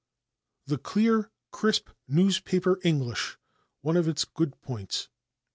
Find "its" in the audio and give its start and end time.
4.07-4.25